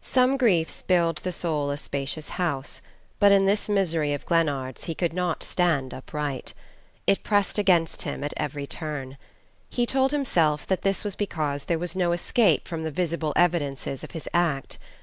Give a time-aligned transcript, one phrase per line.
[0.00, 2.80] Some griefs build the soul a spacious house
[3.18, 6.54] but in this misery of Glennard's he could not stand upright.
[7.06, 9.18] It pressed against him at every turn.
[9.68, 14.02] He told himself that this was because there was no escape from the visible evidences
[14.02, 14.78] of his act.